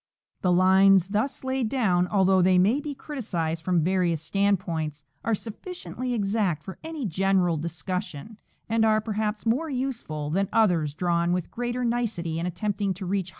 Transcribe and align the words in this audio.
f 0.39 0.41
The 0.41 0.51
lines 0.51 1.09
thus 1.09 1.43
laid 1.43 1.69
down, 1.69 2.07
although 2.07 2.41
they 2.41 2.57
may 2.57 2.79
be 2.81 2.95
criticised 2.95 3.63
from 3.63 3.83
various 3.83 4.23
standpoints, 4.23 5.03
are 5.23 5.35
sufficiently 5.35 6.15
exact 6.15 6.63
for 6.63 6.79
any 6.83 7.05
general 7.05 7.55
discussion, 7.55 8.39
and 8.67 8.83
are, 8.83 8.99
perhaps, 8.99 9.45
more 9.45 9.69
useful 9.69 10.31
than 10.31 10.49
others 10.51 10.95
drawn 10.95 11.33
with 11.33 11.51
greater 11.51 11.85
nicety 11.85 12.39
and 12.39 12.47
attempting 12.47 12.95
to 12.95 13.05
reach 13.05 13.09
higher 13.09 13.21
precision. 13.25 13.29